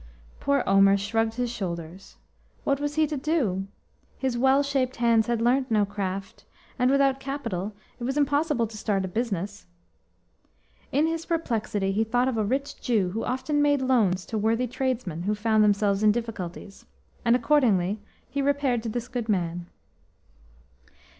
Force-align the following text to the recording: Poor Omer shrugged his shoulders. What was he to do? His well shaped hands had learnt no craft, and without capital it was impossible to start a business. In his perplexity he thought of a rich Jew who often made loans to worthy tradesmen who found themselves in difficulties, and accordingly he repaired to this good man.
Poor 0.39 0.63
Omer 0.65 0.97
shrugged 0.97 1.35
his 1.35 1.51
shoulders. 1.51 2.17
What 2.63 2.79
was 2.79 2.95
he 2.95 3.05
to 3.05 3.17
do? 3.17 3.67
His 4.17 4.35
well 4.35 4.63
shaped 4.63 4.95
hands 4.95 5.27
had 5.27 5.43
learnt 5.43 5.69
no 5.69 5.85
craft, 5.85 6.43
and 6.79 6.89
without 6.89 7.19
capital 7.19 7.75
it 7.99 8.03
was 8.03 8.17
impossible 8.17 8.65
to 8.65 8.77
start 8.77 9.05
a 9.05 9.07
business. 9.07 9.67
In 10.91 11.05
his 11.05 11.27
perplexity 11.27 11.91
he 11.91 12.03
thought 12.03 12.27
of 12.27 12.35
a 12.39 12.43
rich 12.43 12.81
Jew 12.81 13.11
who 13.11 13.23
often 13.23 13.61
made 13.61 13.83
loans 13.83 14.25
to 14.25 14.39
worthy 14.39 14.65
tradesmen 14.65 15.21
who 15.21 15.35
found 15.35 15.63
themselves 15.63 16.01
in 16.01 16.11
difficulties, 16.11 16.87
and 17.23 17.35
accordingly 17.35 17.99
he 18.27 18.41
repaired 18.41 18.81
to 18.81 18.89
this 18.89 19.07
good 19.07 19.29
man. 19.29 19.67